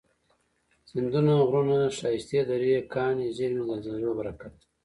[0.89, 4.65] سیندونه، غرونه، ښایستې درې، کاني زیرمي، د زلزلو برکت دی